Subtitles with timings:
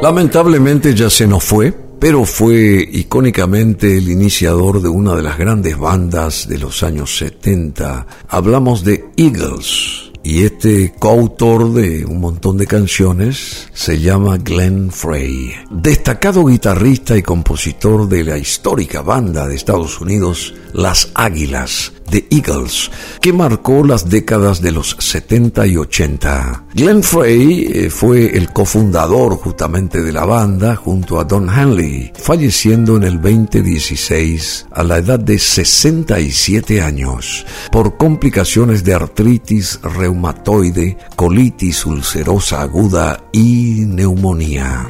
[0.00, 5.76] Lamentablemente ya se nos fue, pero fue icónicamente el iniciador de una de las grandes
[5.76, 8.06] bandas de los años 70.
[8.28, 10.08] Hablamos de Eagles.
[10.22, 17.22] Y este coautor de un montón de canciones se llama Glenn Frey, destacado guitarrista y
[17.22, 22.90] compositor de la histórica banda de Estados Unidos Las Águilas, The Eagles,
[23.20, 26.64] que marcó las décadas de los 70 y 80.
[26.74, 32.96] Glenn Frey eh, fue el cofundador justamente de la banda junto a Don Hanley, falleciendo
[32.96, 41.84] en el 2016 a la edad de 67 años por complicaciones de artritis reumatoide, colitis
[41.86, 44.88] ulcerosa aguda y neumonía.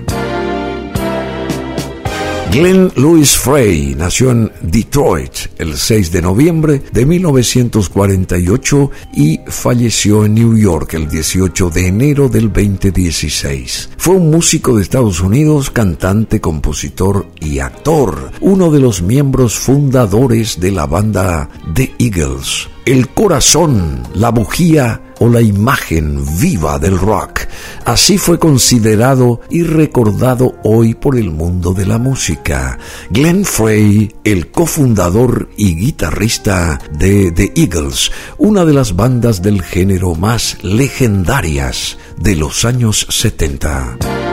[2.51, 10.35] Glenn Louis Frey nació en Detroit el 6 de noviembre de 1948 y falleció en
[10.35, 13.91] New York el 18 de enero del 2016.
[13.99, 20.59] Fue un músico de Estados Unidos, cantante, compositor y actor, uno de los miembros fundadores
[20.59, 27.41] de la banda The Eagles el corazón, la bujía o la imagen viva del rock.
[27.85, 32.79] Así fue considerado y recordado hoy por el mundo de la música.
[33.11, 40.15] Glenn Frey, el cofundador y guitarrista de The Eagles, una de las bandas del género
[40.15, 44.28] más legendarias de los años 70.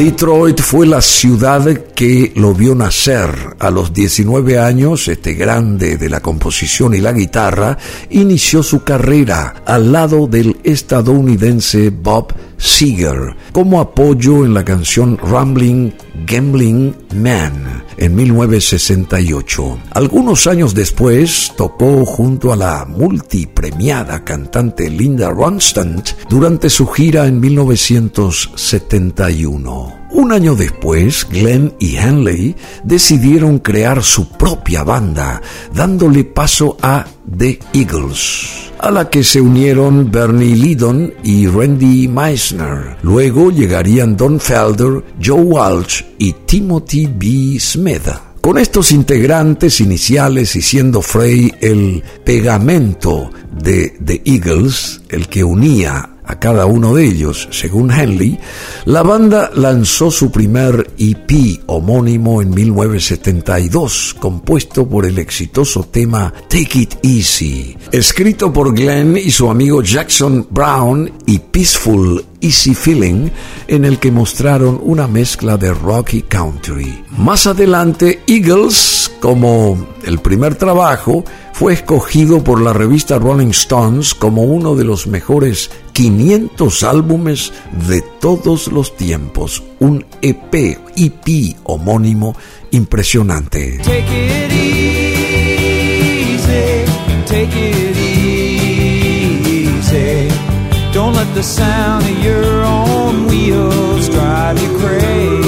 [0.00, 1.62] Detroit fue la ciudad
[1.94, 3.28] que lo vio nacer.
[3.58, 7.76] A los 19 años, este grande de la composición y la guitarra
[8.08, 15.92] inició su carrera al lado del estadounidense Bob Seger como apoyo en la canción Rambling
[16.26, 19.78] Gambling Man en 1968.
[19.92, 27.40] Algunos años después tocó junto a la multipremiada cantante Linda Ronstadt durante su gira en
[27.40, 29.99] 1971.
[30.12, 35.40] Un año después, Glenn y Henley decidieron crear su propia banda,
[35.72, 37.06] dándole paso a
[37.38, 42.96] The Eagles, a la que se unieron Bernie Lydon y Randy Meisner.
[43.02, 47.58] Luego llegarían Don Felder, Joe Walsh y Timothy B.
[47.60, 48.08] Smith.
[48.40, 56.16] Con estos integrantes iniciales y siendo Frey el pegamento de The Eagles, el que unía
[56.30, 58.38] a cada uno de ellos, según Henley,
[58.84, 66.78] la banda lanzó su primer EP homónimo en 1972, compuesto por el exitoso tema Take
[66.78, 73.28] It Easy, escrito por Glenn y su amigo Jackson Brown y Peaceful Easy Feeling,
[73.68, 77.04] en el que mostraron una mezcla de rock y country.
[77.16, 84.44] Más adelante, Eagles, como el primer trabajo, fue escogido por la revista Rolling Stones como
[84.44, 87.52] uno de los mejores 500 álbumes
[87.86, 92.34] de todos los tiempos, un EP, EP homónimo
[92.70, 93.78] impresionante.
[93.84, 94.52] Take it
[96.40, 96.84] easy,
[97.26, 97.96] take it
[99.56, 100.19] easy.
[101.00, 105.39] Don't let the sound of your own wheels drive you crazy.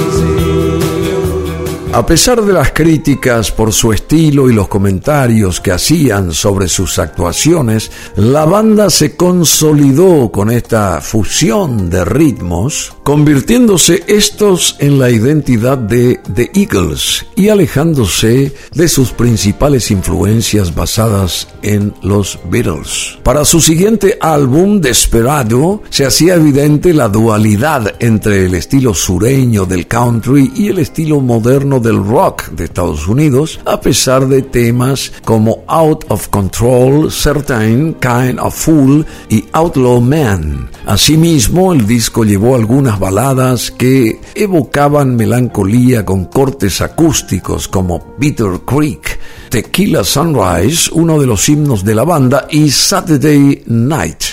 [1.95, 6.97] A pesar de las críticas por su estilo y los comentarios que hacían sobre sus
[6.97, 15.77] actuaciones, la banda se consolidó con esta fusión de ritmos, convirtiéndose estos en la identidad
[15.77, 23.19] de The Eagles y alejándose de sus principales influencias basadas en los Beatles.
[23.21, 29.85] Para su siguiente álbum, Desperado, se hacía evidente la dualidad entre el estilo sureño del
[29.85, 35.63] country y el estilo moderno del rock de Estados Unidos, a pesar de temas como
[35.67, 40.69] Out of Control, Certain Kind of Fool y Outlaw Man.
[40.85, 49.19] Asimismo, el disco llevó algunas baladas que evocaban melancolía con cortes acústicos como Bitter Creek,
[49.49, 54.23] Tequila Sunrise, uno de los himnos de la banda, y Saturday Night.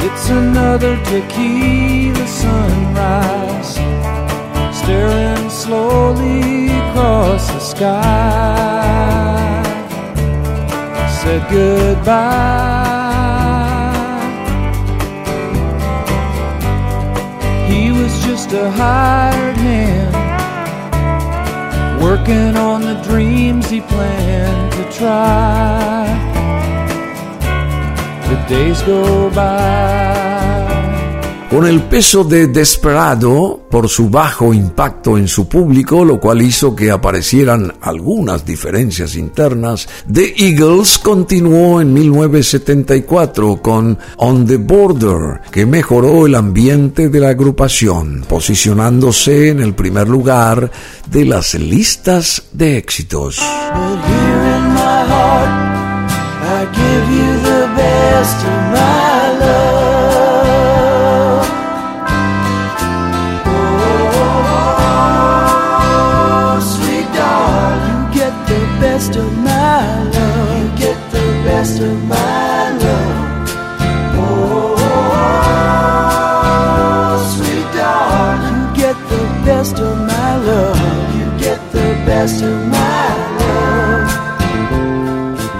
[0.00, 3.78] It's another tequila sunrise,
[4.72, 6.63] staring slowly
[7.04, 7.84] across the sky
[11.20, 12.14] said goodbye.
[17.68, 20.14] He was just a hired hand,
[22.02, 26.06] working on the dreams he planned to try.
[28.30, 30.33] The days go by.
[31.54, 36.74] Con el peso de Desperado por su bajo impacto en su público, lo cual hizo
[36.74, 45.64] que aparecieran algunas diferencias internas, The Eagles continuó en 1974 con On the Border, que
[45.64, 50.72] mejoró el ambiente de la agrupación, posicionándose en el primer lugar
[51.08, 53.40] de las listas de éxitos.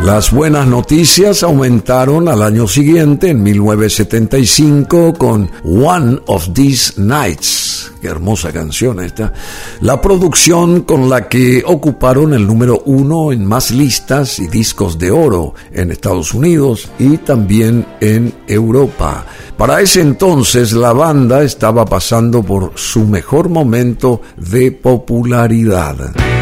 [0.04, 7.90] Las buenas noticias aumentaron al año siguiente, en 1975, con One of These Nights.
[8.02, 9.32] Qué hermosa canción esta.
[9.80, 15.10] La producción con la que ocuparon el número uno en más listas y discos de
[15.10, 19.24] oro en Estados Unidos y también en Europa.
[19.56, 26.33] Para ese entonces la banda estaba pasando por su mejor momento de popularidad.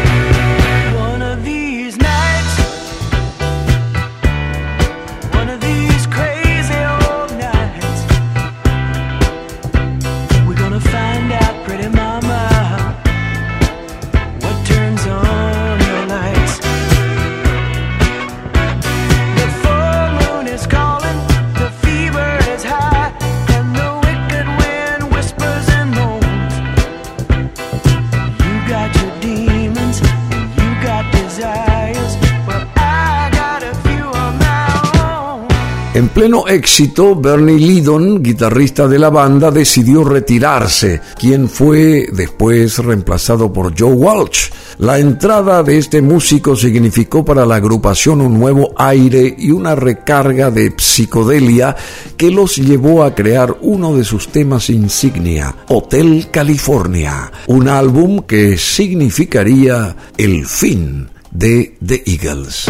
[36.03, 43.53] En pleno éxito, Bernie Lidon, guitarrista de la banda, decidió retirarse, quien fue después reemplazado
[43.53, 44.49] por Joe Walsh.
[44.79, 50.51] La entrada de este músico significó para la agrupación un nuevo aire y una recarga
[50.51, 51.73] de psicodelia
[52.17, 58.57] que los llevó a crear uno de sus temas insignia, Hotel California, un álbum que
[58.57, 62.69] significaría el fin de The Eagles.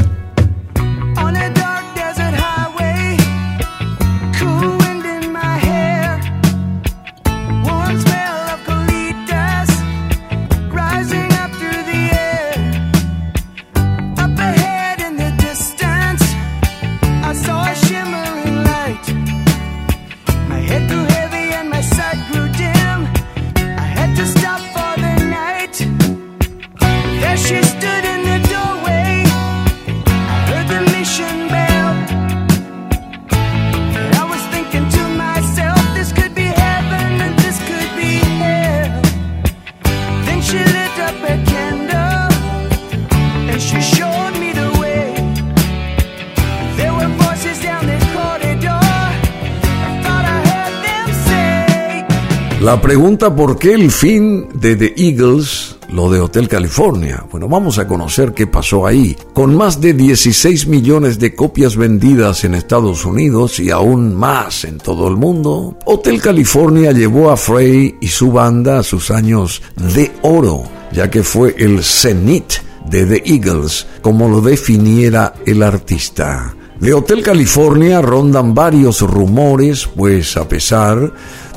[52.64, 57.26] La pregunta por qué el fin de The Eagles, lo de Hotel California.
[57.30, 59.18] Bueno, vamos a conocer qué pasó ahí.
[59.34, 64.78] Con más de 16 millones de copias vendidas en Estados Unidos y aún más en
[64.78, 69.62] todo el mundo, Hotel California llevó a Frey y su banda a sus años
[69.94, 70.64] de oro,
[70.94, 72.46] ya que fue el cenit
[72.90, 76.56] de The Eagles, como lo definiera el artista.
[76.80, 81.14] De Hotel California rondan varios rumores, pues a pesar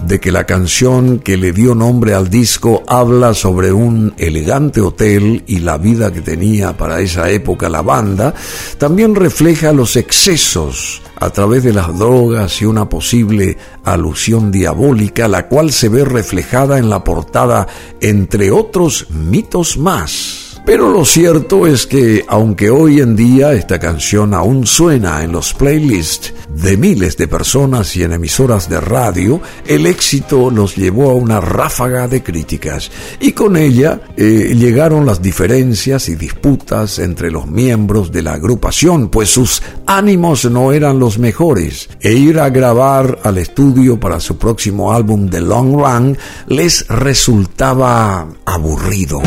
[0.07, 5.43] de que la canción que le dio nombre al disco habla sobre un elegante hotel
[5.47, 8.33] y la vida que tenía para esa época la banda,
[8.79, 15.49] también refleja los excesos a través de las drogas y una posible alusión diabólica, la
[15.49, 17.67] cual se ve reflejada en la portada,
[18.01, 20.46] entre otros mitos más.
[20.67, 25.55] Pero lo cierto es que, aunque hoy en día esta canción aún suena en los
[25.55, 31.15] playlists de miles de personas y en emisoras de radio, el éxito los llevó a
[31.15, 37.47] una ráfaga de críticas y con ella eh, llegaron las diferencias y disputas entre los
[37.47, 43.21] miembros de la agrupación, pues sus ánimos no eran los mejores e ir a grabar
[43.23, 46.19] al estudio para su próximo álbum The Long Run
[46.49, 49.23] les resultaba aburrido.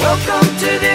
[0.00, 0.89] Welcome to the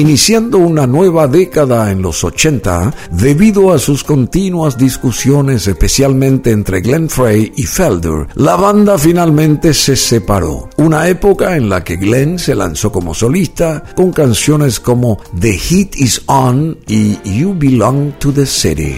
[0.00, 7.10] iniciando una nueva década en los 80 debido a sus continuas discusiones especialmente entre Glenn
[7.10, 8.26] Frey y Felder.
[8.34, 13.84] La banda finalmente se separó, una época en la que Glenn se lanzó como solista
[13.94, 18.96] con canciones como The Heat Is On y You Belong to the City.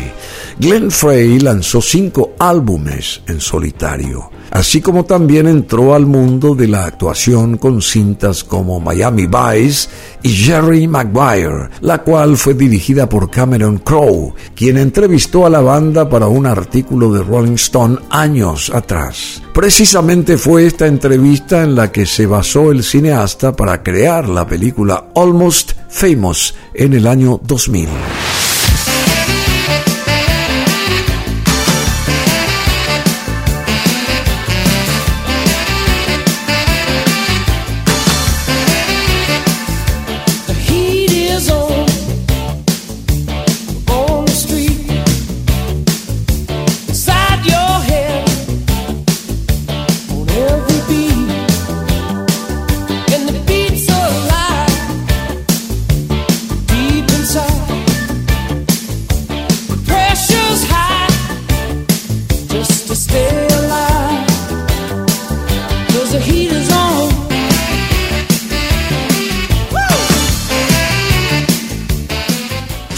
[0.60, 6.84] Glenn Frey lanzó cinco álbumes en solitario así como también entró al mundo de la
[6.84, 9.88] actuación con cintas como Miami Vice
[10.22, 16.08] y Jerry Maguire, la cual fue dirigida por Cameron Crowe, quien entrevistó a la banda
[16.08, 19.42] para un artículo de Rolling Stone años atrás.
[19.54, 25.07] Precisamente fue esta entrevista en la que se basó el cineasta para crear la película
[25.14, 27.88] Almost Famous en el año 2000.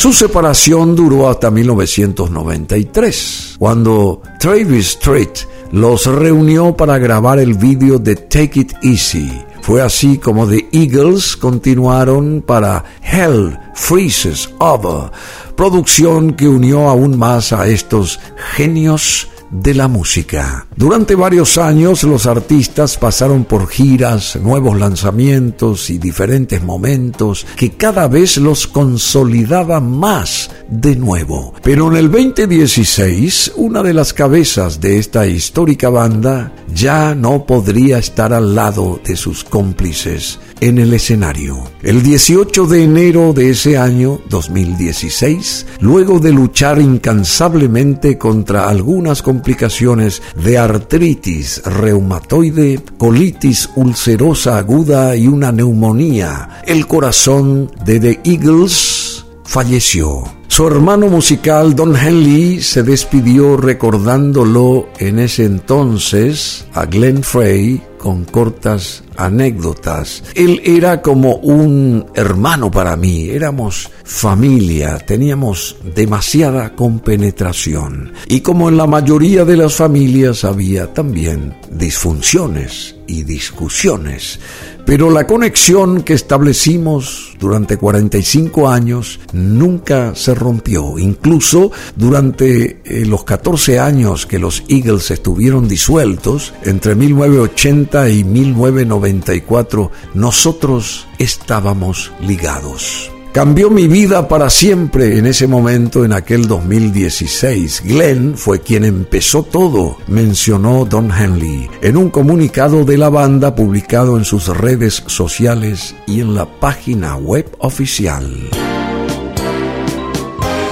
[0.04, 5.30] Su separación duró hasta 1993, cuando Travis Street
[5.72, 9.32] los reunió para grabar el vídeo de Take It Easy.
[9.62, 15.10] Fue así como The Eagles continuaron para Hell Freezes Over,
[15.56, 18.20] producción que unió aún más a estos
[18.56, 20.66] genios de la música.
[20.74, 28.08] Durante varios años los artistas pasaron por giras, nuevos lanzamientos y diferentes momentos que cada
[28.08, 31.54] vez los consolidaban más de nuevo.
[31.62, 37.98] Pero en el 2016, una de las cabezas de esta histórica banda ya no podría
[37.98, 41.62] estar al lado de sus cómplices en el escenario.
[41.82, 50.22] El 18 de enero de ese año 2016, luego de luchar incansablemente contra algunas complicaciones
[50.36, 60.24] de artritis reumatoide, colitis ulcerosa aguda y una neumonía, el corazón de The Eagles falleció.
[60.48, 68.26] Su hermano musical Don Henley se despidió recordándolo en ese entonces a Glenn Frey con
[68.26, 70.22] cortas anécdotas.
[70.34, 78.12] Él era como un hermano para mí, éramos familia, teníamos demasiada compenetración.
[78.28, 84.38] Y como en la mayoría de las familias había también disfunciones y discusiones.
[84.86, 90.98] Pero la conexión que establecimos durante 45 años nunca se rompió.
[90.98, 99.90] Incluso durante eh, los 14 años que los Eagles estuvieron disueltos, entre 1980 y 1994,
[100.12, 103.13] nosotros estábamos ligados.
[103.34, 107.82] Cambió mi vida para siempre en ese momento, en aquel 2016.
[107.84, 114.18] Glenn fue quien empezó todo, mencionó Don Henley, en un comunicado de la banda publicado
[114.18, 118.50] en sus redes sociales y en la página web oficial.